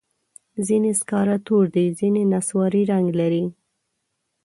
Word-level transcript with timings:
ځینې 0.67 0.91
سکاره 0.99 1.37
تور 1.45 1.65
دي، 1.75 1.85
ځینې 1.99 2.21
نسواري 2.31 2.83
رنګ 2.91 3.07
لري. 3.19 3.45